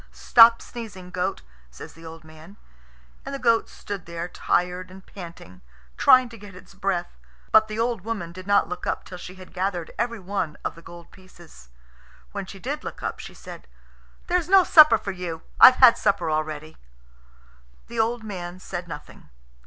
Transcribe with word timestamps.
"Stop 0.11 0.63
sneezing, 0.63 1.11
goat," 1.11 1.43
says 1.69 1.93
the 1.93 2.07
old 2.07 2.23
man; 2.23 2.57
and 3.23 3.35
the 3.35 3.37
goat 3.37 3.69
stood 3.69 4.07
there 4.07 4.27
tired 4.27 4.89
and 4.89 5.05
panting, 5.05 5.61
trying 5.95 6.27
to 6.29 6.39
get 6.39 6.55
its 6.55 6.73
breath. 6.73 7.19
But 7.51 7.67
the 7.67 7.77
old 7.77 8.01
woman 8.01 8.31
did 8.31 8.47
not 8.47 8.67
look 8.67 8.87
up 8.87 9.03
till 9.03 9.19
she 9.19 9.35
had 9.35 9.53
gathered 9.53 9.91
everyone 9.99 10.57
of 10.65 10.73
the 10.73 10.81
gold 10.81 11.11
pieces. 11.11 11.69
When 12.31 12.47
she 12.47 12.57
did 12.57 12.83
look 12.83 13.03
up, 13.03 13.19
she 13.19 13.35
said, 13.35 13.67
"There's 14.25 14.49
no 14.49 14.63
supper 14.63 14.97
for 14.97 15.11
you. 15.11 15.43
I've 15.59 15.75
had 15.75 15.99
supper 15.99 16.31
already." 16.31 16.77
The 17.85 17.99
old 17.99 18.23
man 18.23 18.57
said 18.57 18.87
nothing. 18.87 19.29